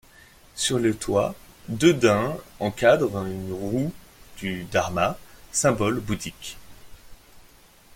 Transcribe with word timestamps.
Sur 0.55 0.79
le 0.79 0.95
toit, 0.95 1.35
deux 1.69 1.93
daims 1.93 2.35
encadrent 2.59 3.23
une 3.23 3.53
roue 3.53 3.93
du 4.37 4.63
dharma, 4.63 5.15
symbole 5.51 5.99
bouddhique. 5.99 6.57